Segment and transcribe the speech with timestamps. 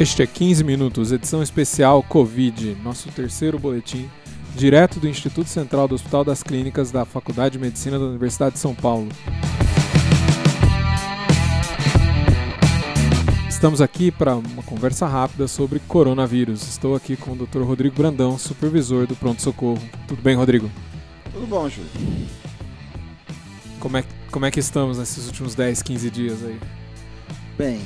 [0.00, 4.08] Este é 15 Minutos, edição especial Covid, nosso terceiro boletim,
[4.54, 8.60] direto do Instituto Central do Hospital das Clínicas da Faculdade de Medicina da Universidade de
[8.60, 9.08] São Paulo.
[13.48, 16.62] Estamos aqui para uma conversa rápida sobre coronavírus.
[16.62, 17.62] Estou aqui com o Dr.
[17.62, 19.82] Rodrigo Brandão, supervisor do Pronto Socorro.
[20.06, 20.70] Tudo bem, Rodrigo?
[21.32, 21.90] Tudo bom, Júlio.
[23.80, 26.60] Como é, como é que estamos nesses últimos 10, 15 dias aí?
[27.58, 27.80] Bem,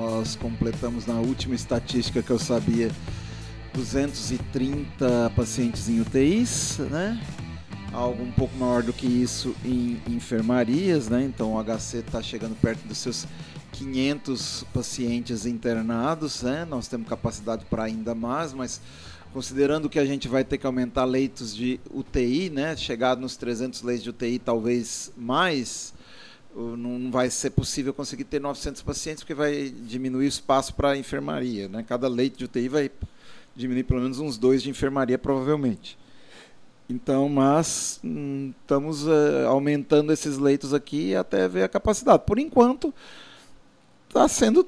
[0.00, 2.90] nós completamos na última estatística que eu sabia
[3.74, 7.20] 230 pacientes em UTIs, né?
[7.92, 11.22] Algo um pouco maior do que isso em enfermarias, né?
[11.22, 13.26] Então o HC está chegando perto dos seus
[13.72, 16.64] 500 pacientes internados, né?
[16.64, 18.80] Nós temos capacidade para ainda mais, mas
[19.34, 22.74] considerando que a gente vai ter que aumentar leitos de UTI, né?
[22.74, 25.92] Chegar nos 300 leitos de UTI, talvez mais,
[26.54, 30.96] não vai ser possível conseguir ter 900 pacientes porque vai diminuir o espaço para a
[30.96, 31.84] enfermaria, né?
[31.86, 32.90] Cada leito de UTI vai
[33.54, 35.98] diminuir pelo menos uns dois de enfermaria provavelmente.
[36.88, 42.24] Então, mas hum, estamos uh, aumentando esses leitos aqui até ver a capacidade.
[42.26, 42.92] Por enquanto,
[44.08, 44.66] está sendo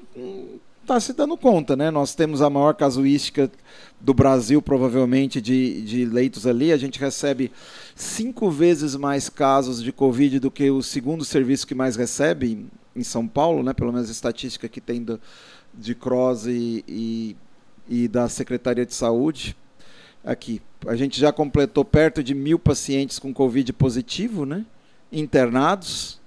[0.83, 1.89] está se dando conta, né?
[1.89, 3.49] Nós temos a maior casuística
[3.99, 6.71] do Brasil, provavelmente, de, de leitos ali.
[6.71, 7.51] A gente recebe
[7.95, 13.03] cinco vezes mais casos de Covid do que o segundo serviço que mais recebe em
[13.03, 13.73] São Paulo, né?
[13.73, 15.19] Pelo menos a estatística que tem do,
[15.73, 17.35] de CROSS e, e,
[17.87, 19.55] e da Secretaria de Saúde.
[20.23, 24.65] Aqui, a gente já completou perto de mil pacientes com Covid positivo, né?
[25.11, 26.21] Internados.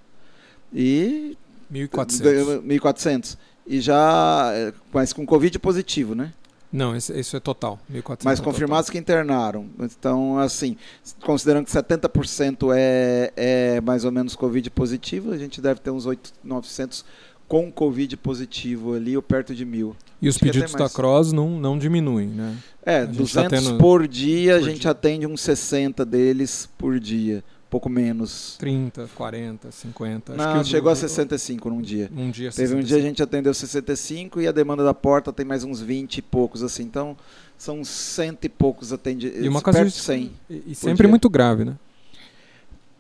[0.72, 1.36] E
[1.72, 2.62] 1.400.
[2.62, 3.36] 1.400.
[3.66, 4.50] E já.
[4.54, 6.32] É, mas com Covid positivo, né?
[6.72, 7.78] Não, isso é total.
[7.90, 8.92] 1.400 mas é confirmados total.
[8.92, 9.66] que internaram.
[9.80, 10.76] Então, assim,
[11.20, 16.06] considerando que 70% é, é mais ou menos Covid positivo, a gente deve ter uns
[16.06, 17.04] 8, 900
[17.48, 19.96] com Covid positivo ali, ou perto de mil.
[20.20, 22.56] E os pedidos da Cross não, não diminuem, né?
[22.82, 23.78] É, 200 tá tendo...
[23.78, 24.90] por dia, por a gente dia.
[24.90, 28.56] atende uns 60 deles por dia pouco menos.
[28.58, 30.34] 30, 40, 50.
[30.34, 32.10] Não, Acho que chegou a 65 num dia.
[32.16, 32.80] Um dia Teve 65.
[32.80, 36.18] um dia a gente atendeu 65 e a demanda da porta tem mais uns 20
[36.18, 36.84] e poucos, assim.
[36.84, 37.16] Então,
[37.58, 39.44] são cento e poucos atendidos.
[39.44, 40.32] E uma perto de 100.
[40.48, 41.08] E, e sempre dia.
[41.08, 41.76] muito grave, né?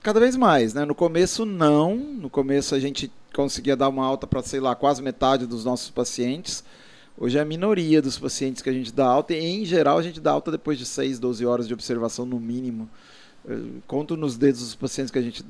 [0.02, 0.84] Cada vez mais, né?
[0.84, 1.96] No começo, não.
[1.96, 5.90] No começo, a gente conseguia dar uma alta para, sei lá, quase metade dos nossos
[5.90, 6.62] pacientes.
[7.18, 10.02] Hoje é a minoria dos pacientes que a gente dá alta, e em geral a
[10.02, 12.88] gente dá alta depois de 6, 12 horas de observação no mínimo
[13.86, 15.44] conto nos dedos dos pacientes que a gente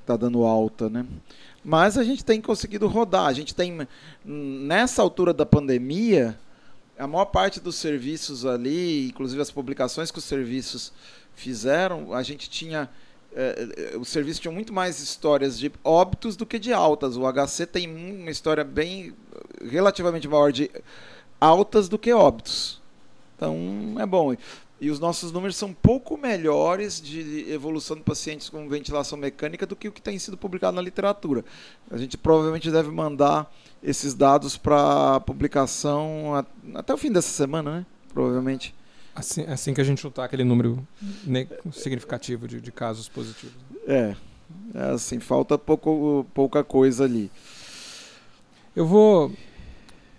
[0.00, 1.06] está dando alta, né?
[1.64, 3.26] Mas a gente tem conseguido rodar.
[3.26, 3.86] A gente tem,
[4.24, 6.38] nessa altura da pandemia,
[6.98, 10.92] a maior parte dos serviços ali, inclusive as publicações que os serviços
[11.34, 12.90] fizeram, a gente tinha.
[13.34, 17.16] Eh, os serviços tinham muito mais histórias de óbitos do que de altas.
[17.16, 19.14] O HC tem uma história bem
[19.64, 20.70] relativamente maior de
[21.40, 22.80] altas do que óbitos.
[23.36, 24.34] Então é bom.
[24.82, 29.64] E os nossos números são um pouco melhores de evolução de pacientes com ventilação mecânica
[29.64, 31.44] do que o que tem sido publicado na literatura.
[31.88, 33.48] A gente provavelmente deve mandar
[33.80, 36.44] esses dados para publicação
[36.74, 37.86] até o fim dessa semana, né?
[38.12, 38.74] Provavelmente.
[39.14, 40.84] Assim, assim que a gente juntar aquele número
[41.72, 43.54] significativo de, de casos positivos.
[43.86, 44.16] É,
[44.74, 47.30] é assim, falta pouco, pouca coisa ali.
[48.74, 49.30] Eu vou,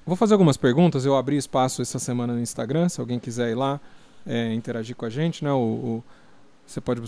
[0.06, 1.04] vou fazer algumas perguntas.
[1.04, 3.82] Eu abri espaço essa semana no Instagram, se alguém quiser ir lá
[4.26, 5.52] é, interagir com a gente, né?
[5.52, 6.04] O, o
[6.66, 7.02] você pode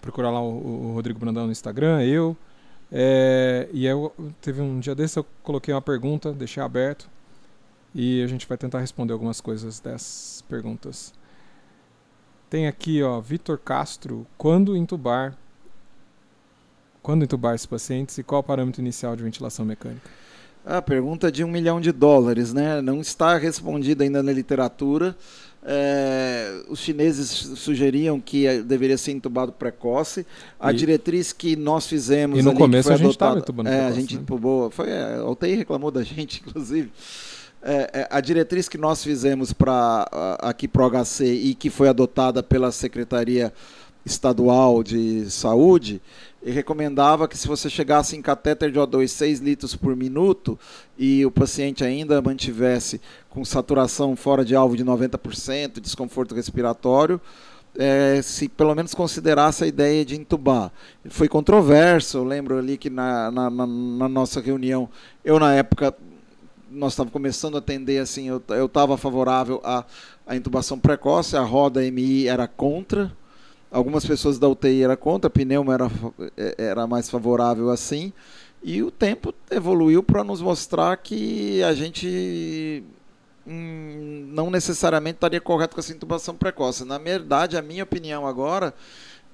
[0.00, 2.36] procurar lá o, o, Rodrigo Brandão no Instagram, eu.
[2.90, 7.08] É, e eu teve um dia desse eu coloquei uma pergunta, deixei aberto
[7.94, 11.12] e a gente vai tentar responder algumas coisas dessas perguntas.
[12.50, 15.36] Tem aqui, ó, Vitor Castro, quando entubar
[17.02, 20.08] quando entubar esses pacientes e qual o parâmetro inicial de ventilação mecânica?
[20.64, 22.80] A pergunta de um milhão de dólares, né?
[22.80, 25.16] Não está respondida ainda na literatura.
[25.64, 30.26] É, os chineses sugeriam que deveria ser entubado precoce.
[30.58, 32.38] A e, diretriz que nós fizemos.
[32.38, 33.92] E no ali, começo a gente estava entubando é, precoce.
[33.92, 34.22] A gente né?
[34.22, 34.70] entubou.
[34.70, 36.90] Foi, é, a UTI reclamou da gente, inclusive.
[37.62, 40.08] É, é, a diretriz que nós fizemos para
[40.40, 43.52] aqui para o HC e que foi adotada pela Secretaria
[44.04, 46.02] Estadual de Saúde
[46.44, 50.58] e recomendava que se você chegasse em catéter de O2 6 litros por minuto
[50.98, 53.00] e o paciente ainda mantivesse
[53.30, 57.20] com saturação fora de alvo de 90%, desconforto respiratório,
[57.78, 60.72] é, se pelo menos considerasse a ideia de entubar.
[61.08, 64.88] Foi controverso, eu lembro ali que na, na, na nossa reunião,
[65.24, 65.94] eu na época,
[66.70, 69.84] nós estávamos começando a atender assim, eu estava favorável à,
[70.26, 73.12] à intubação precoce, a roda MI era contra,
[73.72, 75.90] Algumas pessoas da UTI era contra, pneuma era,
[76.36, 78.12] é, era mais favorável assim.
[78.62, 82.84] E o tempo evoluiu para nos mostrar que a gente
[83.46, 86.84] hum, não necessariamente estaria correto com essa intubação precoce.
[86.84, 88.74] Na verdade, a minha opinião agora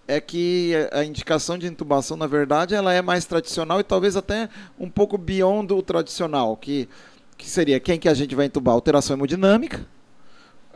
[0.06, 4.48] é que a indicação de intubação, na verdade, ela é mais tradicional e talvez até
[4.78, 6.88] um pouco beyond o tradicional, que,
[7.36, 8.74] que seria quem que a gente vai intubar?
[8.74, 9.84] Alteração hemodinâmica,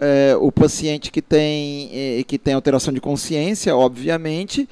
[0.02, 4.68] é, o paciente que tem, é, que tem alteração de consciência, obviamente,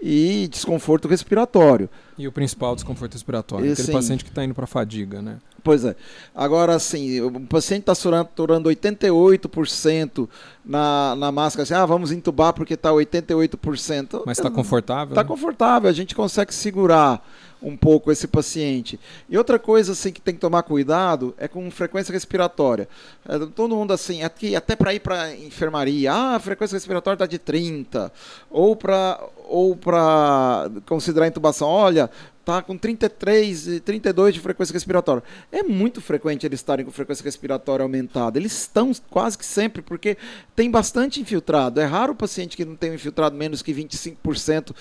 [0.00, 1.88] e desconforto respiratório.
[2.18, 3.92] E o principal desconforto respiratório, e, aquele sim.
[3.92, 5.38] paciente que está indo para fadiga, né?
[5.62, 5.96] Pois é.
[6.34, 10.28] Agora, assim, o paciente está saturando 88%
[10.62, 14.24] na, na máscara, assim, ah, vamos entubar porque está 88%.
[14.26, 15.12] Mas está confortável?
[15.12, 15.28] Está né?
[15.28, 17.26] confortável, a gente consegue segurar
[17.64, 19.00] um pouco esse paciente.
[19.28, 22.88] E outra coisa assim que tem que tomar cuidado é com frequência respiratória.
[23.26, 27.26] É, todo mundo assim, aqui até para ir para enfermaria, ah, a frequência respiratória está
[27.26, 28.12] de 30,
[28.50, 32.10] ou para ou para considerar intubação, olha,
[32.44, 35.22] tá com 33 e 32 de frequência respiratória.
[35.50, 38.38] É muito frequente eles estarem com frequência respiratória aumentada.
[38.38, 40.16] Eles estão quase que sempre, porque
[40.54, 41.80] tem bastante infiltrado.
[41.80, 44.74] É raro o paciente que não tem um infiltrado menos que 25%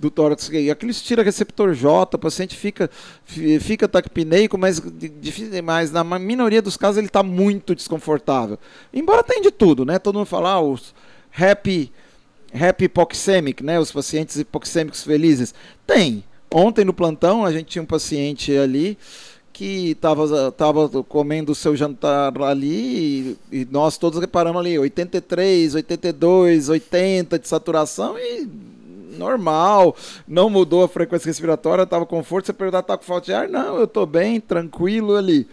[0.00, 0.70] do tórax gay.
[0.70, 2.90] Aqueles tira receptor J, o paciente fica,
[3.24, 4.82] fica taquipneico, mas
[5.20, 5.92] difícil mais.
[5.92, 8.58] Na minoria dos casos ele está muito desconfortável.
[8.92, 9.98] Embora tenha de tudo, né?
[9.98, 10.94] Todo mundo fala, ah, os
[11.38, 11.92] happy,
[12.52, 13.78] happy hipoxemic, né?
[13.78, 15.54] Os pacientes hipoxêmicos felizes.
[15.86, 16.24] Tem.
[16.52, 18.98] Ontem no plantão a gente tinha um paciente ali
[19.52, 25.74] que estava tava comendo o seu jantar ali e, e, nós todos reparamos ali 83,
[25.74, 28.48] 82, 80 de saturação e
[29.10, 29.96] normal,
[30.26, 33.48] não mudou a frequência respiratória, estava com força, você perguntar, tá com falta de ar?
[33.48, 35.46] Não, eu estou bem, tranquilo ali.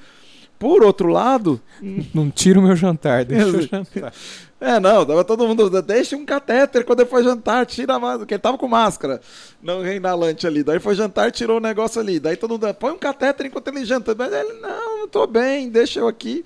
[0.57, 1.61] Por outro lado...
[2.15, 4.11] Não tira o meu jantar, deixa eu jantar.
[4.59, 8.33] É, não, tava todo mundo, deixa um catéter quando ele foi jantar, tira mais, porque
[8.33, 9.21] ele tava com máscara,
[9.61, 10.63] não reinalante ali.
[10.63, 12.19] Daí foi jantar, tirou o negócio ali.
[12.19, 14.15] Daí todo mundo, põe um catéter enquanto ele janta.
[14.17, 16.43] Mas ele, não, eu tô bem, deixa eu aqui.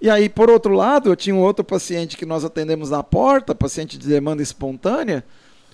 [0.00, 3.54] E aí, por outro lado, eu tinha um outro paciente que nós atendemos na porta,
[3.54, 5.24] paciente de demanda espontânea,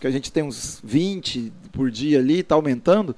[0.00, 3.14] que a gente tem uns 20 por dia ali, está aumentando.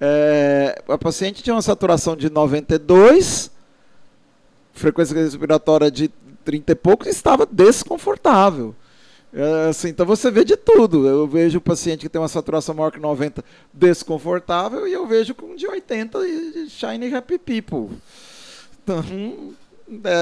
[0.00, 3.50] É, a paciente tinha uma saturação de 92,
[4.72, 6.10] frequência respiratória de
[6.44, 8.74] 30 e poucos, estava desconfortável.
[9.32, 11.06] É, assim, então você vê de tudo.
[11.06, 15.34] Eu vejo o paciente que tem uma saturação maior que 90 desconfortável e eu vejo
[15.34, 17.96] com de 80 e shiny happy people.
[18.82, 19.02] Então,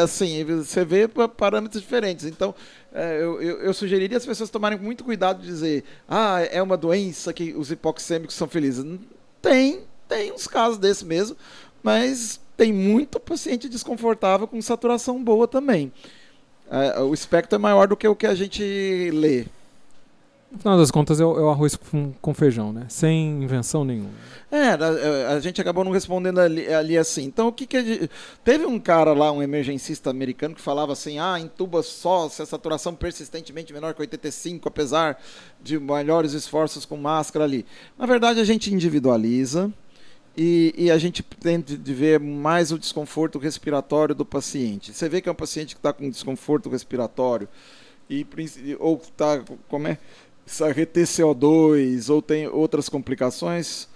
[0.02, 2.26] assim, você vê parâmetros diferentes.
[2.26, 2.54] Então,
[2.92, 6.76] é, eu, eu, eu, sugeriria as pessoas tomarem muito cuidado de dizer, ah, é uma
[6.76, 8.84] doença que os hipoxêmicos são felizes.
[9.40, 11.36] Tem, tem uns casos desse mesmo,
[11.82, 15.92] mas tem muito paciente desconfortável com saturação boa também.
[16.70, 19.46] É, o espectro é maior do que o que a gente lê.
[20.54, 22.86] No final das contas, é o, é o arroz com, com, feijão, né?
[22.88, 24.10] Sem invenção nenhuma.
[24.52, 27.24] É, a, a gente acabou não respondendo ali, ali, assim.
[27.24, 27.84] Então, o que que...
[27.84, 28.10] Gente...
[28.44, 32.46] Teve um cara lá, um emergencista americano, que falava assim, ah, entuba só se a
[32.46, 35.20] saturação persistentemente menor que 85, apesar
[35.60, 37.66] de maiores esforços com máscara ali.
[37.98, 39.72] Na verdade, a gente individualiza
[40.36, 44.92] e, e a gente tenta de ver mais o desconforto respiratório do paciente.
[44.92, 47.48] Você vê que é um paciente que está com desconforto respiratório
[48.08, 48.26] e
[48.78, 49.98] ou está como é
[50.74, 53.88] reter CO2 ou tem outras complicações,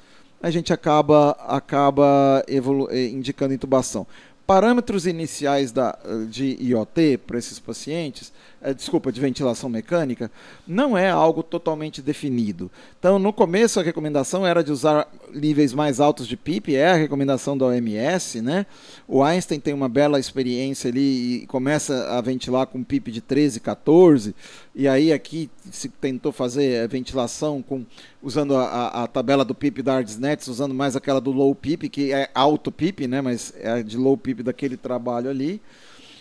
[0.43, 4.07] a gente acaba, acaba eh, indicando intubação.
[4.47, 5.99] Parâmetros iniciais da,
[6.31, 10.31] de IoT para esses pacientes é, desculpa, de ventilação mecânica,
[10.67, 12.69] não é algo totalmente definido.
[12.99, 16.97] Então, no começo, a recomendação era de usar níveis mais altos de PIP, é a
[16.97, 18.67] recomendação da OMS, né?
[19.07, 23.61] O Einstein tem uma bela experiência ali e começa a ventilar com PIP de 13,
[23.61, 24.35] 14,
[24.75, 27.85] e aí aqui se tentou fazer a ventilação com
[28.23, 31.89] usando a, a, a tabela do PIP da ArdsNet, usando mais aquela do low PIP,
[31.89, 33.21] que é alto PIP, né?
[33.21, 35.61] Mas é de low PIP daquele trabalho ali.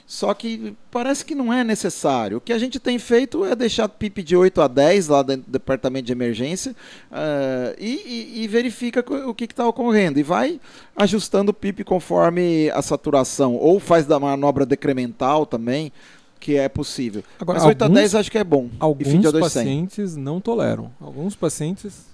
[0.08, 2.38] Só que parece que não é necessário.
[2.38, 5.44] O que a gente tem feito é deixar PIP de 8 a 10 lá dentro
[5.48, 6.72] do departamento de emergência
[7.12, 10.18] uh, e, e, e, verifica o que está ocorrendo.
[10.18, 10.62] E vai
[10.96, 13.56] ajustando o PIP conforme a saturação.
[13.56, 15.92] Ou faz da manobra decremental também,
[16.40, 17.24] que é possível.
[17.40, 18.70] Agora, Mas 8 alguns, a 10 acho que é bom.
[18.80, 20.92] Alguns pacientes não toleram.
[21.00, 22.08] Alguns pacientes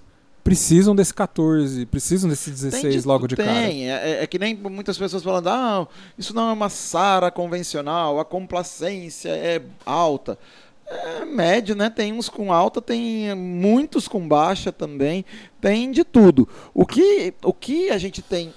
[0.44, 3.46] precisam desse 14, precisam desse 16 de, logo de tem.
[3.46, 3.60] cara.
[3.60, 5.88] Tem, é, é, é, que nem muitas pessoas falando, ah,
[6.18, 10.38] isso não é uma SARA convencional, a complacência é alta.
[10.86, 11.88] É médio, né?
[11.88, 15.24] Tem uns com alta, tem muitos com baixa também,
[15.58, 16.46] tem de tudo.
[16.74, 18.52] O que, o que a gente tem,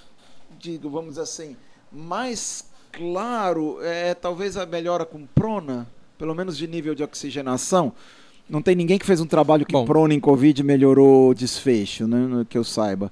[0.59, 1.55] digo, vamos dizer assim,
[1.89, 2.65] mais
[2.97, 5.87] claro é talvez a melhora com prona,
[6.17, 7.93] pelo menos de nível de oxigenação.
[8.49, 12.07] Não tem ninguém que fez um trabalho que Bom, prona em Covid melhorou o desfecho,
[12.07, 12.45] né?
[12.49, 13.11] Que eu saiba.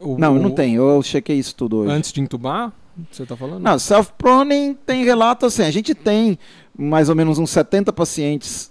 [0.00, 0.74] O, não, não tem.
[0.74, 1.92] Eu chequei isso tudo hoje.
[1.92, 2.72] Antes de entubar?
[3.10, 3.62] Você está falando?
[3.62, 6.38] Não, self-proning tem relato assim, a gente tem
[6.76, 8.70] mais ou menos uns 70 pacientes,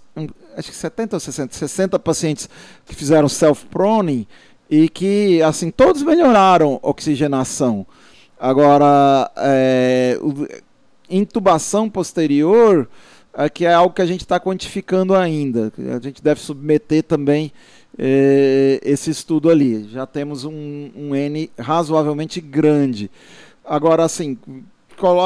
[0.56, 2.48] acho que 70 ou 60, 60 pacientes
[2.84, 4.26] que fizeram self-proning
[4.68, 7.86] e que, assim, todos melhoraram oxigenação.
[8.40, 10.18] Agora, é,
[11.10, 12.88] intubação posterior,
[13.34, 15.70] é, que é algo que a gente está quantificando ainda.
[15.94, 17.52] A gente deve submeter também
[17.98, 19.86] é, esse estudo ali.
[19.90, 23.10] Já temos um, um N razoavelmente grande.
[23.62, 24.38] Agora, assim,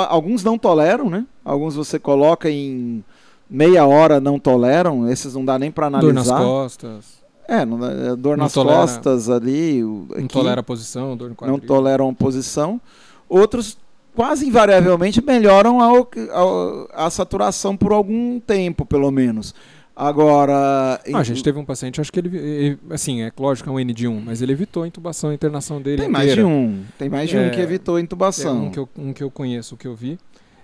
[0.08, 1.24] alguns não toleram, né?
[1.44, 3.04] Alguns você coloca em
[3.48, 6.12] meia hora não toleram, esses não dá nem para analisar.
[6.12, 7.24] Dor nas costas.
[7.46, 9.82] É, não, é, dor nas tolera, costas ali.
[10.10, 11.58] Aqui, não tolera a posição, dor no quadril.
[11.58, 12.80] Não toleram a posição.
[13.28, 13.76] Outros
[14.14, 19.54] quase invariavelmente melhoram a, a, a saturação por algum tempo, pelo menos.
[19.96, 21.00] Agora.
[21.12, 22.78] Ah, a gente teve um paciente, acho que ele.
[22.90, 25.34] Assim, é lógico que é um N de 1, mas ele evitou a intubação, a
[25.34, 26.02] internação dele.
[26.02, 26.82] Tem mais de um.
[26.98, 28.56] Tem mais de é, um que evitou a intubação.
[28.56, 30.18] É um que, eu, um que eu conheço, que eu vi.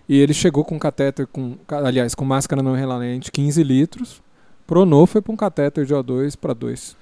[0.08, 4.20] E ele chegou com catéter, com, aliás, com máscara não relalente, 15 litros.
[4.66, 6.96] Pronou foi para um catéter de O2 para 2.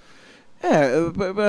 [0.60, 0.90] É,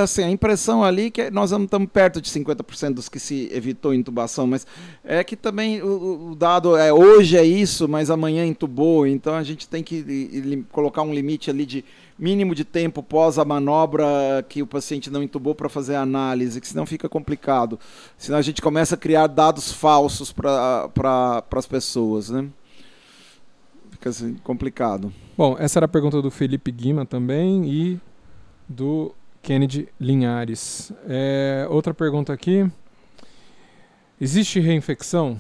[0.03, 3.91] assim, a impressão ali é que nós estamos perto de 50% dos que se evitou
[3.91, 4.67] intubação, mas
[5.03, 9.41] é que também o, o, dado é hoje é isso, mas amanhã intubou, então a
[9.41, 11.83] gente tem que colocar um limite ali de
[12.19, 14.05] mínimo de tempo pós a manobra
[14.47, 17.79] que o paciente não intubou para fazer a análise, que senão fica complicado.
[18.15, 22.45] Senão a gente começa a criar dados falsos para pra, as pessoas, né?
[23.91, 25.11] Fica assim, complicado.
[25.37, 27.99] Bom, essa era a pergunta do Felipe Guima também e
[28.69, 30.93] do Kennedy Linhares.
[31.07, 32.69] É, outra pergunta aqui.
[34.21, 35.39] Existe reinfecção?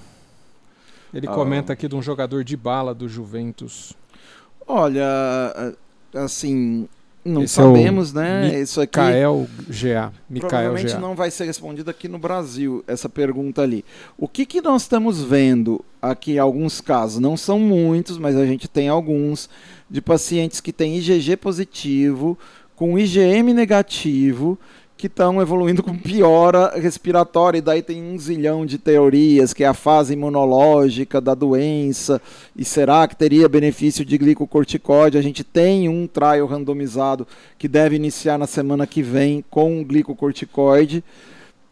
[1.13, 1.31] Ele ah.
[1.31, 3.93] comenta aqui de um jogador de bala do Juventus.
[4.65, 5.05] Olha,
[6.13, 6.87] assim,
[7.23, 8.59] não Esse sabemos, é né?
[8.61, 8.99] Isso aqui.
[8.99, 10.11] Mikael Ga.
[10.39, 13.83] provavelmente não vai ser respondido aqui no Brasil essa pergunta ali.
[14.17, 17.19] O que, que nós estamos vendo aqui alguns casos?
[17.19, 19.49] Não são muitos, mas a gente tem alguns
[19.89, 22.37] de pacientes que têm IgG positivo
[22.79, 24.57] com IgM negativo
[24.95, 29.67] que estão evoluindo com piora respiratória, e daí tem um zilhão de teorias, que é
[29.67, 32.21] a fase imunológica da doença,
[32.55, 35.17] e será que teria benefício de glicocorticoide?
[35.17, 41.03] A gente tem um trial randomizado que deve iniciar na semana que vem com glicocorticoide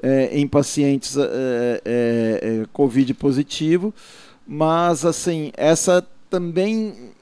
[0.03, 3.93] é, em pacientes é, é, é, Covid positivo,
[4.45, 7.13] mas assim, essa também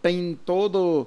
[0.00, 1.06] tem todo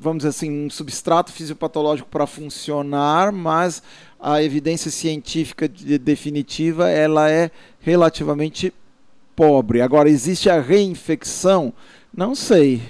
[0.00, 3.82] vamos dizer assim, um substrato fisiopatológico para funcionar, mas
[4.18, 8.72] a evidência científica de, definitiva ela é relativamente
[9.36, 9.82] pobre.
[9.82, 11.72] Agora, existe a reinfecção?
[12.16, 12.80] Não sei.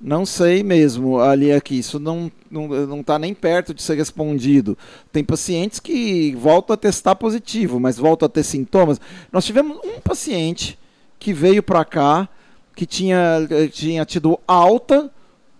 [0.00, 1.78] Não sei mesmo ali aqui.
[1.78, 4.78] Isso não não não está nem perto de ser respondido.
[5.12, 9.00] Tem pacientes que voltam a testar positivo, mas voltam a ter sintomas.
[9.30, 10.78] Nós tivemos um paciente
[11.18, 12.28] que veio para cá
[12.76, 13.40] que tinha,
[13.72, 15.10] tinha tido alta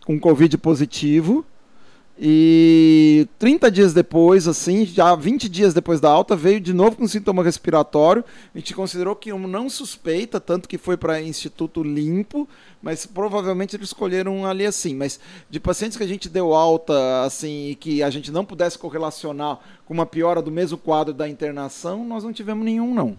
[0.09, 1.45] com Covid positivo.
[2.19, 7.07] E 30 dias depois, assim, já 20 dias depois da alta, veio de novo com
[7.07, 8.25] sintoma respiratório.
[8.55, 12.49] A gente considerou que não suspeita, tanto que foi para Instituto Limpo,
[12.83, 14.95] mas provavelmente eles escolheram ali assim.
[14.95, 18.79] Mas de pacientes que a gente deu alta, assim, e que a gente não pudesse
[18.79, 23.17] correlacionar com uma piora do mesmo quadro da internação, nós não tivemos nenhum, não.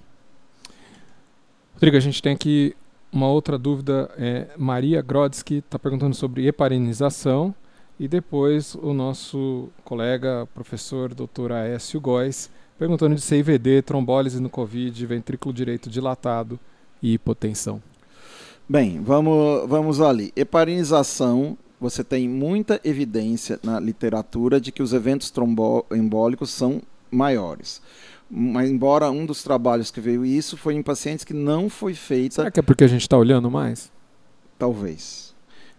[1.75, 2.75] Rodrigo, a gente tem aqui
[3.12, 7.54] uma outra dúvida é Maria Grodsky está perguntando sobre heparinização
[8.00, 11.51] e depois o nosso colega professor Dr.
[11.51, 16.58] Aécio Góes perguntando de CIVD, trombólise no COVID, ventrículo direito dilatado
[17.01, 17.82] e hipotensão.
[18.68, 20.32] Bem, vamos, vamos ali.
[20.36, 27.82] Heparinização, você tem muita evidência na literatura de que os eventos tromboembólicos são maiores
[28.29, 32.36] mas embora um dos trabalhos que veio isso foi em pacientes que não foi feita.
[32.36, 33.91] Será que é porque a gente está olhando mais?
[34.57, 35.29] Talvez.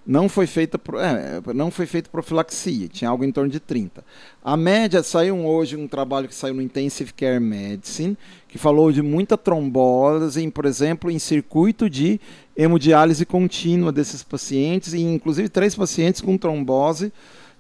[0.07, 4.03] Não foi feita é, não foi feita profilaxia, tinha algo em torno de 30.
[4.43, 8.17] A média saiu hoje um trabalho que saiu no Intensive Care Medicine,
[8.49, 12.19] que falou de muita trombose, em, por exemplo, em circuito de
[12.57, 17.13] hemodiálise contínua desses pacientes e inclusive três pacientes com trombose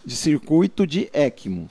[0.04, 1.68] de circuito de ECMO.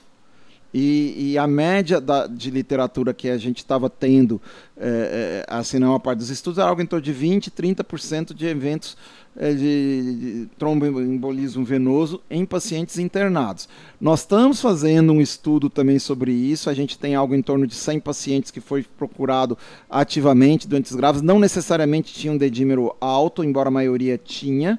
[0.72, 4.40] E, e, a média da, de literatura que a gente estava tendo,
[4.76, 8.32] é, é, assim, não a parte dos estudos, era algo em torno de 20%, 30%
[8.32, 8.96] de eventos
[9.36, 13.68] é, de, de tromboembolismo venoso em pacientes internados.
[14.00, 17.74] Nós estamos fazendo um estudo também sobre isso, a gente tem algo em torno de
[17.74, 19.58] 100 pacientes que foi procurado
[19.88, 24.78] ativamente, doentes graves, não necessariamente tinham dedímero alto, embora a maioria tinha,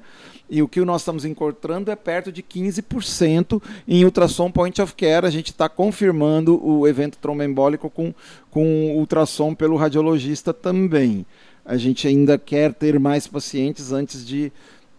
[0.54, 5.24] E o que nós estamos encontrando é perto de 15% em ultrassom point of care.
[5.24, 8.12] A gente está confirmando o evento tromboembólico com,
[8.50, 11.24] com ultrassom pelo radiologista também.
[11.64, 14.52] A gente ainda quer ter mais pacientes antes de,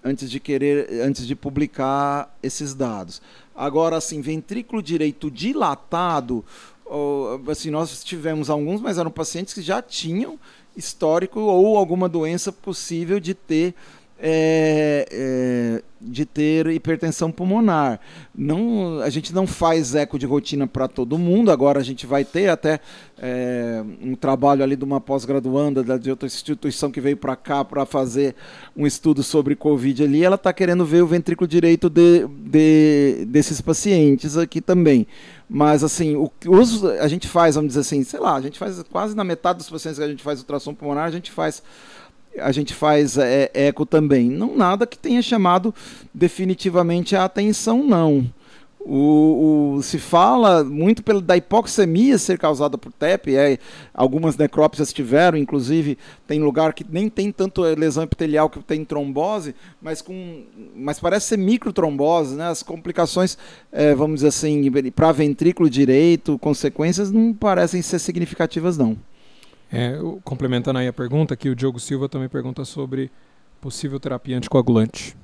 [0.04, 3.22] antes de querer, antes de publicar esses dados.
[3.56, 6.44] Agora, assim, ventrículo direito dilatado,
[7.48, 10.40] assim, nós tivemos alguns, mas eram pacientes que já tinham
[10.76, 13.76] histórico ou alguma doença possível de ter
[14.26, 18.00] é, é, de ter hipertensão pulmonar.
[18.34, 21.52] Não, a gente não faz eco de rotina para todo mundo.
[21.52, 22.80] Agora a gente vai ter até
[23.18, 27.86] é, um trabalho ali de uma pós-graduanda de outra instituição que veio para cá para
[27.86, 28.34] fazer
[28.78, 30.24] um estudo sobre Covid ali.
[30.24, 35.06] Ela está querendo ver o ventrículo direito de, de, desses pacientes aqui também.
[35.50, 36.32] Mas assim, o
[37.02, 39.70] a gente faz, vamos dizer assim, sei lá, a gente faz quase na metade dos
[39.70, 41.62] pacientes que a gente faz ultrassom pulmonar, a gente faz
[42.40, 44.30] a gente faz é, eco também.
[44.30, 45.74] Não nada que tenha chamado
[46.14, 48.30] definitivamente a atenção, não.
[48.86, 53.58] O, o, se fala muito pela, da hipoxemia ser causada por TEP, é,
[53.94, 55.98] algumas necrópsias tiveram, inclusive
[56.28, 60.44] tem lugar que nem tem tanto lesão epitelial que tem trombose, mas, com,
[60.76, 62.50] mas parece ser microtrombose, né?
[62.50, 63.38] as complicações,
[63.72, 68.98] é, vamos dizer assim, para ventrículo direito, consequências não parecem ser significativas não.
[69.76, 73.10] É, complementando aí a pergunta, que o Diogo Silva também pergunta sobre
[73.60, 75.18] possível terapia anticoagulante.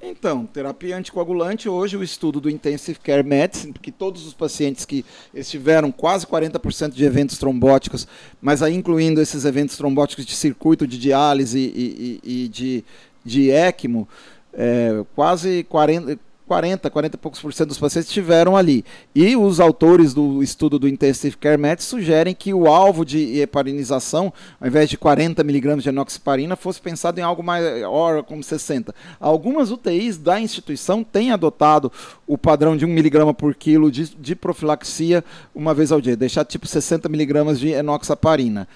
[0.00, 5.04] Então, terapia anticoagulante, hoje o estudo do Intensive Care Medicine, porque todos os pacientes que
[5.42, 8.08] tiveram quase 40% de eventos trombóticos,
[8.40, 12.84] mas aí incluindo esses eventos trombóticos de circuito de diálise e, e, e de,
[13.22, 14.08] de ECMO,
[14.54, 18.84] é, quase 40, 40, 40 e poucos por cento dos pacientes estiveram ali.
[19.14, 24.32] E os autores do estudo do Intensive Care Med sugerem que o alvo de heparinização,
[24.60, 28.94] ao invés de 40 miligramas de enoxiparina, fosse pensado em algo maior, como 60.
[29.18, 31.90] Algumas UTIs da instituição têm adotado
[32.26, 35.24] o padrão de 1 miligrama por quilo de, de profilaxia
[35.54, 38.68] uma vez ao dia, deixar tipo 60 miligramas de enoxaparina.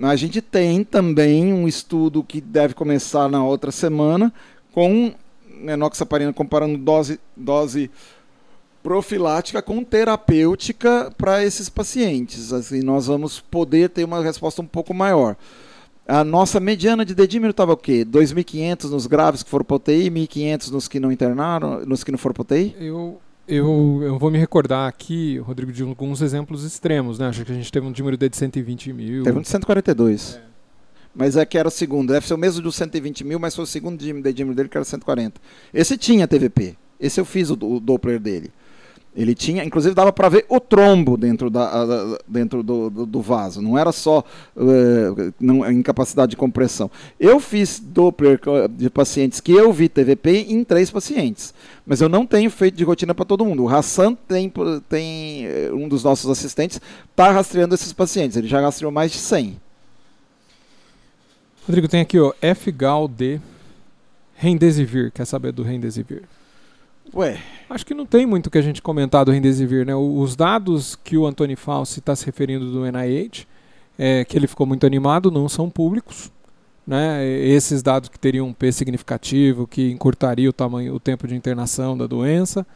[0.00, 4.32] A gente tem também um estudo que deve começar na outra semana
[4.72, 5.14] com
[5.68, 7.90] enoxaparina comparando dose, dose
[8.82, 12.52] profilática com terapêutica para esses pacientes.
[12.52, 15.36] Assim, nós vamos poder ter uma resposta um pouco maior.
[16.06, 18.04] A nossa mediana de dedímero estava o quê?
[18.04, 22.18] 2.500 nos graves que foram para UTI, 1.500 nos que não internaram, nos que não
[22.18, 22.76] foram para UTI?
[22.78, 27.28] Eu, eu, eu vou me recordar aqui, Rodrigo, de alguns exemplos extremos, né?
[27.28, 29.24] Acho que a gente teve um dímero de 120 mil.
[29.24, 30.38] Teve um de 142.
[30.50, 30.53] É
[31.14, 32.12] mas é que era o segundo.
[32.12, 34.84] Deve ser o mesmo dos 120 mil, mas foi o segundo dedímero dele que era
[34.84, 35.40] 140.
[35.72, 36.76] Esse tinha TVP.
[36.98, 38.50] Esse eu fiz o, o Doppler dele.
[39.16, 43.62] Ele tinha, inclusive dava para ver o trombo dentro, da, dentro do, do, do vaso,
[43.62, 44.24] não era só
[44.56, 46.90] uh, não, incapacidade de compressão.
[47.18, 51.54] Eu fiz Doppler de pacientes que eu vi TVP em três pacientes,
[51.86, 53.62] mas eu não tenho feito de rotina para todo mundo.
[53.62, 54.52] O Hassan tem,
[54.88, 59.18] tem eh, um dos nossos assistentes, está rastreando esses pacientes, ele já rastreou mais de
[59.18, 59.63] 100.
[61.66, 63.40] Rodrigo, tem aqui, ó, FGAL-D,
[64.34, 65.10] Remdesivir.
[65.12, 66.24] Quer saber do Remdesivir?
[67.14, 67.38] Ué.
[67.70, 69.94] Acho que não tem muito que a gente comentar do Remdesivir, né?
[69.94, 73.46] Os dados que o Antônio Fauci está se referindo do NIH,
[73.98, 76.30] é, que ele ficou muito animado, não são públicos.
[76.86, 77.26] Né?
[77.26, 81.96] Esses dados que teriam um P significativo, que encurtaria o tamanho, o tempo de internação
[81.96, 82.66] da doença.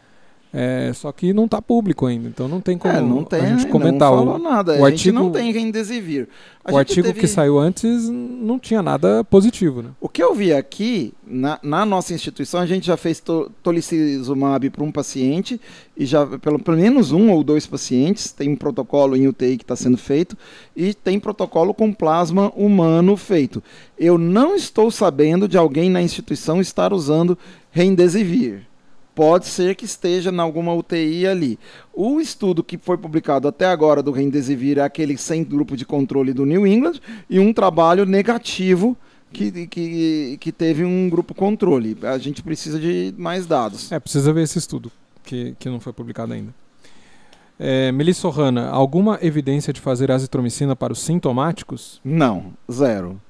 [0.60, 3.56] É, só que não está público ainda, então não tem como é, não tem, a
[3.56, 4.10] gente comentar.
[4.10, 4.76] Não falou nada.
[4.80, 6.28] O a artigo, não tem remdesivir.
[6.64, 7.20] A o artigo teve...
[7.20, 9.82] que saiu antes não tinha nada positivo.
[9.82, 9.90] Né?
[10.00, 14.68] O que eu vi aqui, na, na nossa instituição, a gente já fez to, tolicizumab
[14.70, 15.60] para um paciente,
[15.96, 19.62] e já pelo, pelo menos um ou dois pacientes, tem um protocolo em UTI que
[19.62, 20.36] está sendo feito,
[20.74, 23.62] e tem protocolo com plasma humano feito.
[23.96, 27.38] Eu não estou sabendo de alguém na instituição estar usando
[27.70, 28.67] remdesivir
[29.18, 31.58] pode ser que esteja em alguma UTI ali.
[31.92, 36.32] O estudo que foi publicado até agora do Remdesivir é aquele sem grupo de controle
[36.32, 38.96] do New England e um trabalho negativo
[39.32, 41.98] que, que, que teve um grupo controle.
[42.02, 43.90] A gente precisa de mais dados.
[43.90, 44.88] É, precisa ver esse estudo,
[45.24, 46.54] que, que não foi publicado ainda.
[47.58, 52.00] É, Melissa Hanna, alguma evidência de fazer azitromicina para os sintomáticos?
[52.04, 53.20] Não, zero.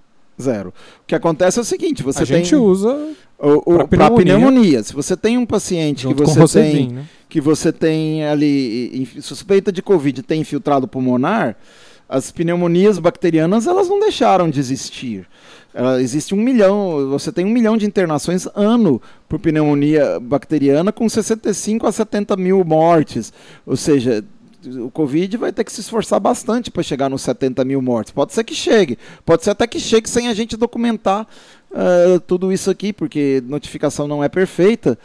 [0.41, 0.69] Zero.
[1.03, 2.45] O que acontece é o seguinte, você a tem...
[2.45, 4.25] gente usa para pneumonia.
[4.25, 4.83] pneumonia.
[4.83, 7.05] Se você tem um paciente que você tem né?
[7.29, 11.57] que você tem ali suspeita de covid, tem infiltrado pulmonar,
[12.09, 15.27] as pneumonias bacterianas elas não deixaram de existir.
[15.75, 21.07] Uh, existe um milhão, você tem um milhão de internações ano por pneumonia bacteriana com
[21.07, 23.33] 65 a 70 mil mortes.
[23.67, 24.25] Ou seja,
[24.67, 28.13] o Covid vai ter que se esforçar bastante para chegar nos 70 mil mortes.
[28.13, 31.27] Pode ser que chegue, pode ser até que chegue sem a gente documentar
[31.71, 34.99] uh, tudo isso aqui, porque notificação não é perfeita,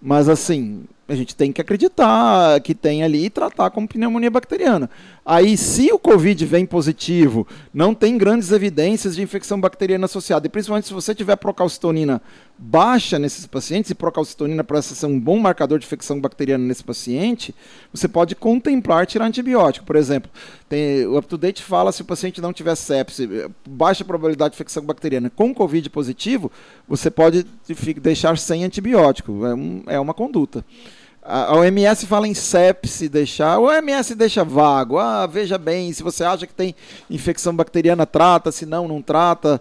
[0.00, 4.88] mas assim, a gente tem que acreditar que tem ali e tratar como pneumonia bacteriana.
[5.32, 10.50] Aí, se o Covid vem positivo, não tem grandes evidências de infecção bacteriana associada, e
[10.50, 12.20] principalmente se você tiver procalcitonina
[12.58, 17.54] baixa nesses pacientes, e procalcitonina parece ser um bom marcador de infecção bacteriana nesse paciente,
[17.94, 19.86] você pode contemplar tirar antibiótico.
[19.86, 20.28] Por exemplo,
[20.68, 23.28] tem, o UpToDate fala se o paciente não tiver sepse,
[23.68, 26.50] baixa probabilidade de infecção bacteriana com Covid positivo,
[26.88, 27.46] você pode
[28.02, 29.46] deixar sem antibiótico.
[29.46, 30.64] É, um, é uma conduta.
[31.22, 34.98] A OMS fala em sepse deixar, o OMS deixa vago.
[34.98, 36.74] Ah, veja bem, se você acha que tem
[37.10, 39.60] infecção bacteriana, trata, se não, não trata.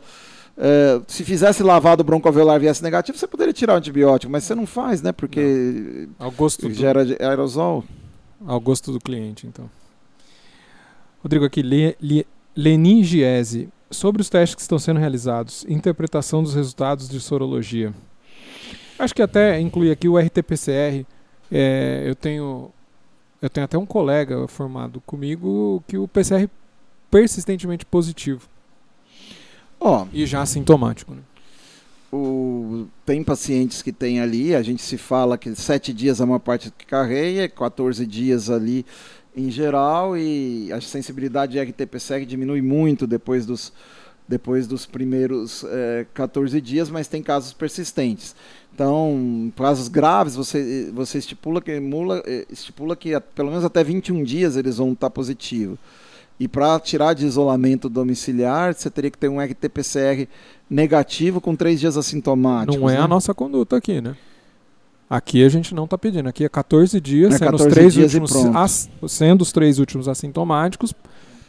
[0.58, 4.66] É, se fizesse lavado broncoalveolar viesse negativo, você poderia tirar o antibiótico, mas você não
[4.66, 5.12] faz, né?
[5.12, 7.16] Porque Ao gosto gera do...
[7.20, 7.84] aerosol.
[8.46, 9.70] Ao gosto do cliente, então.
[11.22, 13.70] Rodrigo, aqui, le, le, leningiese.
[13.92, 17.92] Sobre os testes que estão sendo realizados, interpretação dos resultados de sorologia.
[19.00, 21.06] Acho que até inclui aqui o RT-PCR,
[21.52, 22.72] é, eu tenho
[23.42, 26.50] eu tenho até um colega formado comigo que o PCR é
[27.10, 28.48] persistentemente positivo.
[29.80, 31.22] Ó, e já assintomático, né?
[32.12, 36.40] O, tem pacientes que tem ali, a gente se fala que sete dias é uma
[36.40, 38.86] parte que carreia, 14 dias ali
[39.36, 43.72] em geral, e a sensibilidade de RT-PCR diminui muito depois dos,
[44.28, 48.36] depois dos primeiros é, 14 dias, mas tem casos persistentes.
[48.80, 54.24] Então, casos graves, você, você estipula, que, mula, eh, estipula que pelo menos até 21
[54.24, 55.78] dias eles vão estar positivos.
[56.40, 60.30] E para tirar de isolamento domiciliar, você teria que ter um RT-PCR
[60.70, 62.80] negativo com três dias assintomáticos.
[62.80, 63.02] Não é né?
[63.02, 64.16] a nossa conduta aqui, né?
[65.10, 66.30] Aqui a gente não está pedindo.
[66.30, 70.08] Aqui é 14 dias, é sendo, 14 os três dias últimos, sendo os três últimos
[70.08, 70.94] assintomáticos,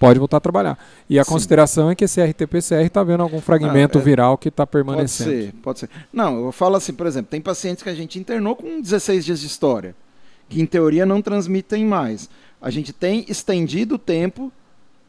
[0.00, 0.78] pode voltar a trabalhar.
[1.08, 1.30] E a Sim.
[1.30, 5.30] consideração é que esse RT-PCR está vendo algum fragmento ah, é, viral que está permanecendo.
[5.30, 5.90] Pode ser, pode ser.
[6.10, 9.40] Não, eu falo assim, por exemplo, tem pacientes que a gente internou com 16 dias
[9.40, 9.94] de história,
[10.48, 12.30] que em teoria não transmitem mais.
[12.62, 14.50] A gente tem estendido o tempo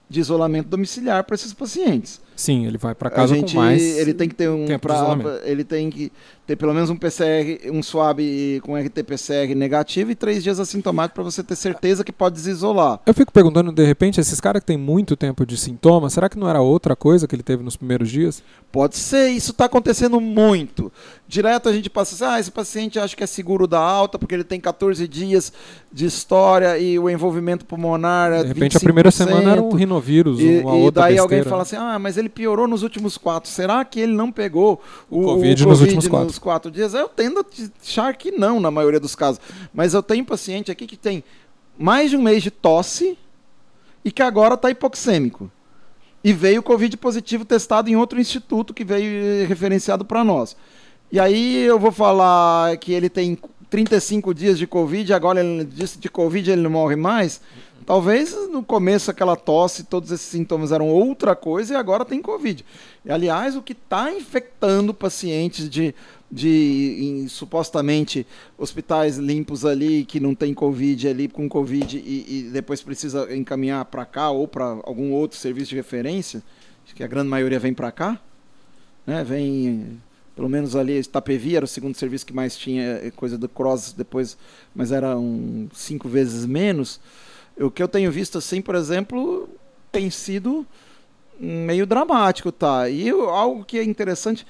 [0.10, 2.20] de isolamento domiciliar para esses pacientes.
[2.42, 4.00] Sim, ele vai para casa a gente, com mais.
[4.00, 6.12] Ele tem que ter um pra, ele tem que
[6.48, 8.20] ter pelo menos um PCR, um swab
[8.64, 13.00] com RT-PCR negativo e três dias assintomático para você ter certeza que pode desisolar.
[13.06, 16.38] Eu fico perguntando, de repente, esses caras que têm muito tempo de sintoma, será que
[16.38, 18.42] não era outra coisa que ele teve nos primeiros dias?
[18.72, 20.92] Pode ser, isso está acontecendo muito.
[21.28, 24.34] Direto a gente passa assim, ah, esse paciente acho que é seguro da alta porque
[24.34, 25.54] ele tem 14 dias
[25.94, 28.78] de história e o envolvimento pulmonar é De repente 25%.
[28.78, 31.22] a primeira semana era um rinovírus, e, uma e outra daí besteira.
[31.22, 33.50] alguém fala assim, ah, mas ele piorou nos últimos quatro.
[33.50, 36.28] Será que ele não pegou o, COVID, o COVID nos últimos quatro?
[36.28, 36.94] Nos quatro dias?
[36.94, 37.46] Eu tendo a
[37.82, 39.40] achar que não, na maioria dos casos.
[39.74, 41.24] Mas eu tenho paciente aqui que tem
[41.78, 43.18] mais de um mês de tosse
[44.04, 45.52] e que agora está hipoxêmico.
[46.24, 50.56] E veio Covid positivo testado em outro instituto que veio referenciado para nós.
[51.12, 53.38] E aí eu vou falar que ele tem
[53.72, 57.42] 35 dias de Covid, agora ele disse de Covid ele não morre mais.
[57.86, 62.66] Talvez no começo aquela tosse, todos esses sintomas eram outra coisa e agora tem Covid.
[63.04, 65.96] E, aliás, o que está infectando pacientes de,
[66.30, 72.50] de em, supostamente hospitais limpos ali, que não tem Covid ali, com Covid e, e
[72.52, 76.44] depois precisa encaminhar para cá ou para algum outro serviço de referência,
[76.94, 78.20] que a grande maioria vem para cá,
[79.08, 79.24] né?
[79.24, 79.98] vem
[80.36, 83.94] pelo menos ali Itapevi era o segundo serviço que mais tinha eh, coisa do cross
[83.94, 84.38] depois,
[84.74, 87.00] mas era um cinco vezes menos.
[87.60, 89.50] O que eu tenho visto assim, por exemplo,
[89.92, 90.66] tem sido
[91.40, 92.90] meio dramático, tá?
[92.90, 94.46] E eu, algo que é interessante,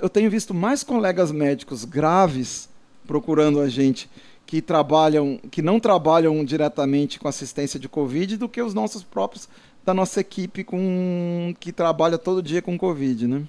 [0.00, 2.68] eu tenho visto mais colegas médicos graves
[3.06, 4.08] procurando a gente
[4.46, 9.48] que trabalham, que não trabalham diretamente com assistência de Covid do que os nossos próprios
[9.84, 13.42] da nossa equipe com que trabalha todo dia com Covid, né?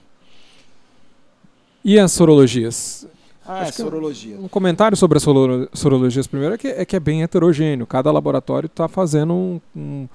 [1.87, 3.07] E as sorologias?
[3.47, 4.37] Ah, é sorologia.
[4.37, 7.87] Um comentário sobre as sorologias primeiro é que, é que é bem heterogêneo.
[7.87, 10.07] Cada laboratório está fazendo um, um,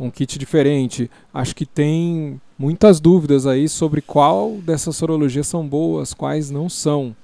[0.00, 1.08] um, kit diferente.
[1.32, 7.14] Acho que tem muitas dúvidas aí sobre qual dessas sorologias são boas, quais não são.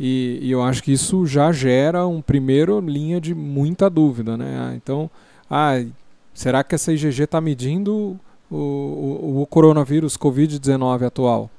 [0.00, 4.56] E, e eu acho que isso já gera um primeiro linha de muita dúvida, né?
[4.58, 5.10] Ah, então,
[5.50, 5.84] ah,
[6.32, 8.18] será que essa IgG está medindo
[8.50, 11.50] o, o, o coronavírus Covid-19 atual?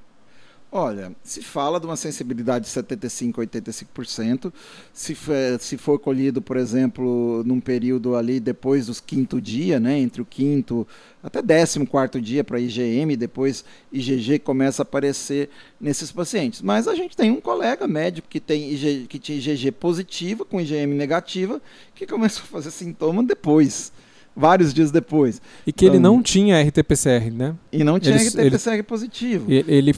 [0.72, 4.54] Olha, se fala de uma sensibilidade de 75% a 85%.
[4.94, 5.18] Se,
[5.60, 10.26] se for colhido, por exemplo, num período ali depois dos quinto dia, né, entre o
[10.26, 10.88] quinto
[11.24, 15.50] até décimo quarto dia para IgM, depois IgG começa a aparecer
[15.82, 16.62] nesses pacientes.
[16.62, 20.62] Mas a gente tem um colega médico que, tem IG, que tinha IgG positiva com
[20.62, 21.60] IgM negativa,
[21.96, 23.92] que começou a fazer sintoma depois.
[24.36, 25.42] vários dias depois.
[25.68, 27.56] E que ele Então- não tinha RT-PCR, né?
[27.74, 29.52] E não tinha Eles- RT-PCR positivo.
[29.52, 29.94] Ele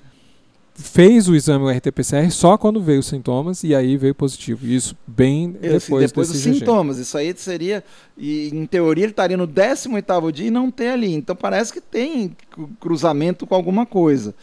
[0.81, 4.65] fez o exame RT-PCR só quando veio os sintomas e aí veio positivo.
[4.67, 6.97] Isso bem depois, depois dos sintomas.
[6.97, 7.83] Isso aí seria.
[8.17, 11.13] E em teoria ele estaria no 18 dia e não ter ali.
[11.13, 14.35] Então parece que tem cru- cruzamento com alguma coisa.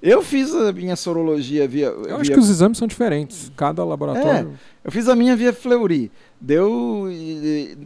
[0.00, 1.86] Eu fiz a minha sorologia via.
[1.86, 3.50] Eu acho via- que os exames são diferentes.
[3.56, 4.52] Cada laboratório.
[4.84, 6.12] Eu fiz a minha via Fleury.
[6.40, 7.08] Deu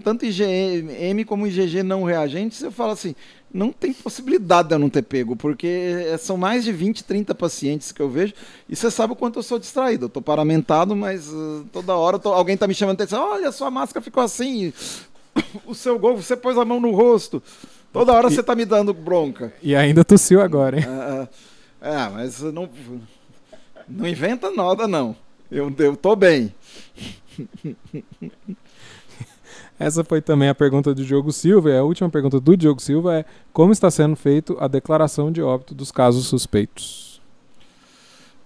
[0.05, 2.61] tanto IgM como IgG não reagentes.
[2.63, 3.15] Eu falo assim,
[3.53, 7.35] não tem possibilidade de eu não ter pego, porque eh, são mais de 20, 30
[7.35, 8.33] pacientes que eu vejo.
[8.69, 10.07] E você sabe o quanto eu sou distraído.
[10.07, 13.23] Eu tô paramentado, mas eh, toda hora tô- alguém tá me chamando atenção.
[13.31, 14.73] Olha, sua máscara ficou assim.
[15.67, 17.43] O seu gol, você pôs a mão no rosto.
[17.93, 19.53] Toda hora E- você tá me dando bronca.
[19.63, 20.85] E ainda tossiu agora, hein?
[20.89, 21.29] Ah,
[21.81, 22.69] ah, mas não,
[23.89, 25.15] não inventa nada, não.
[25.51, 26.55] Eu, eu tô bem.
[29.83, 31.71] Essa foi também a pergunta do Diogo Silva.
[31.71, 35.43] E a última pergunta do Diogo Silva é: como está sendo feito a declaração de
[35.43, 37.21] óbito dos casos suspeitos?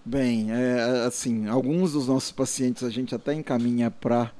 [0.03, 4.31] Bem, é, assim, alguns dos nossos pacientes a gente até encaminha para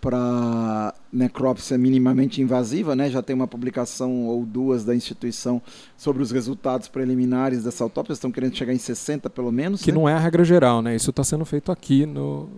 [0.00, 3.08] para necrópsia minimamente invasiva, né?
[3.08, 5.62] Já tem uma publicação ou duas da instituição
[5.96, 8.12] sobre os resultados preliminares dessa autópsia.
[8.12, 9.80] Estão querendo chegar em 60 pelo menos.
[9.80, 9.96] Que né?
[9.96, 10.94] não é a regra geral, né?
[10.94, 12.50] Isso está sendo feito aqui no.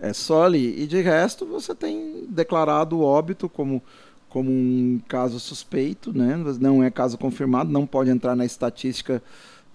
[0.00, 0.82] É só ali.
[0.82, 3.82] E de resto, você tem declarado o óbito como,
[4.28, 6.36] como um caso suspeito, né?
[6.60, 9.22] Não é caso confirmado, não pode entrar na estatística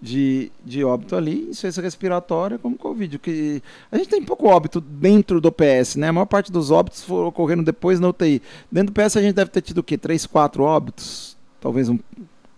[0.00, 3.18] de, de óbito ali, insuficiência respiratória como Covid.
[3.18, 6.08] Que a gente tem pouco óbito dentro do PS, né?
[6.08, 8.42] A maior parte dos óbitos foram ocorrendo depois na UTI.
[8.70, 9.96] Dentro do PS a gente deve ter tido o quê?
[9.96, 11.36] Três, quatro óbitos?
[11.60, 11.98] Talvez um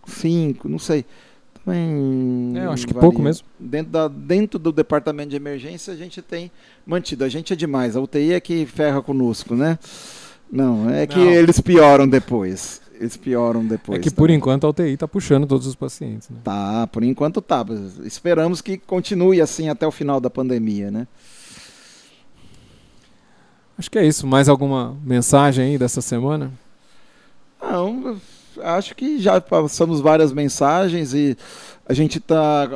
[0.06, 1.04] cinco, não sei.
[1.66, 3.08] É, eu acho que varia.
[3.08, 3.46] pouco mesmo.
[3.58, 6.50] Dentro, da, dentro do departamento de emergência a gente tem
[6.86, 7.24] mantido.
[7.24, 7.96] A gente é demais.
[7.96, 9.78] A UTI é que ferra conosco, né?
[10.52, 11.30] Não, é que Não.
[11.30, 12.82] eles pioram depois.
[13.00, 13.98] Eles pioram depois.
[13.98, 14.16] é que tá?
[14.16, 16.28] por enquanto a UTI está puxando todos os pacientes.
[16.28, 16.36] Né?
[16.44, 17.64] Tá, por enquanto tá.
[18.04, 21.06] Esperamos que continue assim até o final da pandemia, né?
[23.76, 24.26] Acho que é isso.
[24.26, 26.52] Mais alguma mensagem aí dessa semana?
[28.64, 31.36] Acho que já passamos várias mensagens e
[31.86, 32.68] a gente está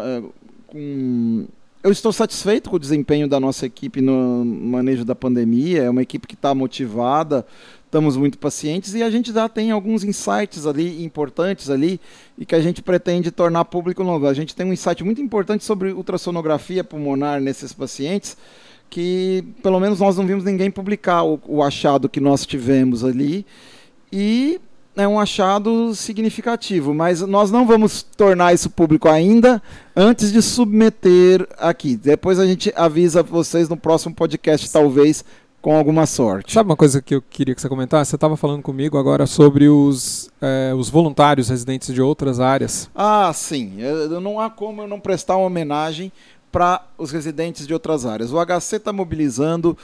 [0.66, 1.46] com.
[1.82, 5.84] Eu estou satisfeito com o desempenho da nossa equipe no manejo da pandemia.
[5.84, 7.46] É uma equipe que está motivada,
[7.86, 11.98] estamos muito pacientes e a gente já tem alguns insights ali importantes ali
[12.36, 14.26] e que a gente pretende tornar público novo.
[14.26, 18.36] A gente tem um insight muito importante sobre ultrassonografia pulmonar nesses pacientes
[18.90, 23.44] que pelo menos nós não vimos ninguém publicar o, o achado que nós tivemos ali
[24.12, 24.60] e
[24.98, 29.62] é um achado significativo, mas nós não vamos tornar isso público ainda
[29.94, 31.96] antes de submeter aqui.
[31.96, 35.24] Depois a gente avisa vocês no próximo podcast, talvez
[35.62, 36.52] com alguma sorte.
[36.52, 38.10] Sabe uma coisa que eu queria que você comentasse?
[38.10, 42.90] Você estava falando comigo agora sobre os, eh, os voluntários residentes de outras áreas.
[42.94, 43.74] Ah, sim.
[43.80, 46.10] Eu- Não há como eu não prestar uma homenagem
[46.50, 48.32] para os residentes de outras áreas.
[48.32, 49.76] O HC está mobilizando.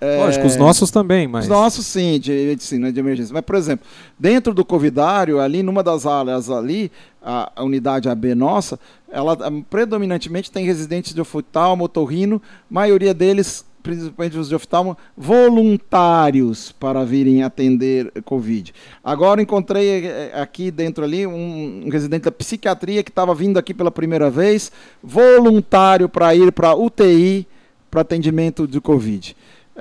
[0.00, 1.44] É, Lógico, os nossos também, mas.
[1.44, 3.34] Os nossos, sim, de medicina de emergência.
[3.34, 3.86] Mas, por exemplo,
[4.18, 6.90] dentro do Covidário, ali numa das áreas ali,
[7.22, 8.80] a, a unidade AB nossa,
[9.12, 9.36] ela
[9.68, 17.42] predominantemente tem residentes de oftalmo, otorrino, maioria deles, principalmente os de oftalmo, voluntários para virem
[17.42, 18.72] atender Covid.
[19.04, 23.74] Agora encontrei eh, aqui dentro ali um, um residente da psiquiatria que estava vindo aqui
[23.74, 27.46] pela primeira vez, voluntário para ir para UTI
[27.90, 29.36] para atendimento de Covid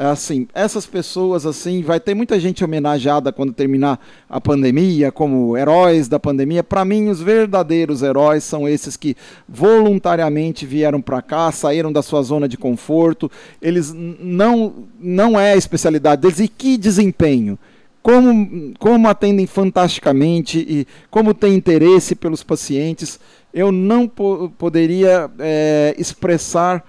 [0.08, 6.08] assim, essas pessoas assim, vai ter muita gente homenageada quando terminar a pandemia, como heróis
[6.08, 6.64] da pandemia.
[6.64, 12.22] Para mim, os verdadeiros heróis são esses que voluntariamente vieram para cá, saíram da sua
[12.22, 13.30] zona de conforto.
[13.62, 17.60] Eles não não é a especialidade deles e que desempenho.
[18.02, 23.20] Como, como atendem fantasticamente e como têm interesse pelos pacientes,
[23.54, 26.86] eu não po poderia eh, expressar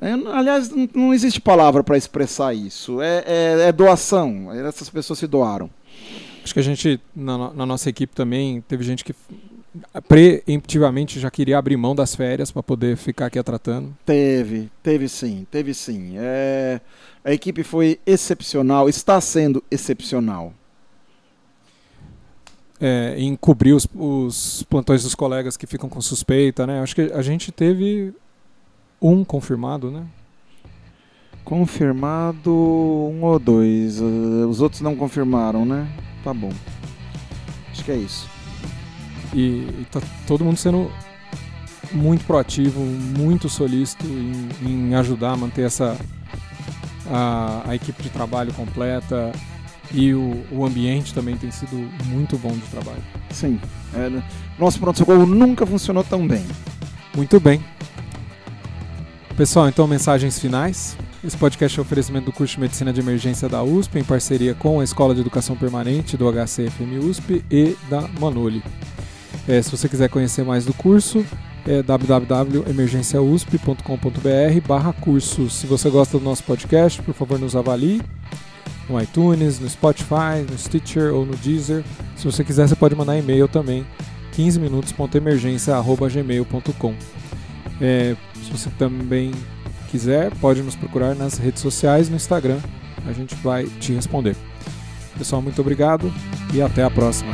[0.00, 3.00] é, aliás, não, existe palavra para expressar isso.
[3.00, 4.52] É, é- é doação.
[4.52, 5.70] Essas pessoas se doaram.
[6.42, 9.14] Acho que a gente, na, na nossa equipe também, teve gente que
[10.08, 13.94] preemptivamente já queria abrir mão das férias para poder ficar aqui tratando.
[14.04, 16.14] Teve, teve sim, teve sim.
[16.16, 16.80] É,
[17.24, 20.52] a equipe foi excepcional, está sendo excepcional.
[22.78, 26.80] É, em cobrir os, os plantões dos colegas que ficam com suspeita, né?
[26.80, 28.14] Acho que a gente teve
[29.00, 30.04] um confirmado, né?
[31.44, 34.00] Confirmado um ou dois.
[34.00, 35.86] eh, Os outros não confirmaram, né?
[36.24, 36.50] Tá bom.
[37.70, 38.28] Acho que é isso.
[39.32, 40.90] E, e tá todo mundo sendo
[41.92, 44.48] muito proativo, muito solícito em,
[44.90, 45.96] em ajudar a manter essa
[47.08, 49.30] a, a equipe de trabalho completa.
[49.92, 53.02] e o, o ambiente também tem sido muito bom de trabalho.
[53.30, 53.60] Sim.
[53.94, 54.10] É,
[54.58, 56.44] nosso pronto-socorro nunca funcionou tão bem.
[57.14, 57.62] Muito bem.
[59.36, 60.96] Pessoal, então mensagens finais.
[61.22, 64.54] Esse podcast é um oferecimento do curso de Medicina de Emergência da USP, em parceria
[64.54, 68.62] com a Escola de Educação Permanente do HCFM USP e da Manoli.
[69.46, 71.22] É, se você quiser conhecer mais do curso,
[71.66, 75.52] é www.emergenciausp.com.br barra cursos.
[75.52, 78.00] Se você gosta do nosso podcast, por favor nos avalie
[78.88, 81.84] no iTunes, no Spotify, no Stitcher ou no Deezer.
[82.16, 83.86] Se você quiser, você pode mandar e-mail também,
[84.34, 87.25] 15minutos.emergência.gmail.com
[87.80, 89.32] é, Se você também
[89.90, 92.58] quiser, pode nos procurar nas redes sociais, no Instagram.
[93.06, 94.36] A gente vai te responder.
[95.16, 96.12] Pessoal, muito obrigado
[96.52, 97.30] e até a próxima.